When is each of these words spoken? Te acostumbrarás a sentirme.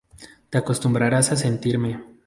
Te 0.49 0.57
acostumbrarás 0.57 1.31
a 1.31 1.35
sentirme. 1.35 1.99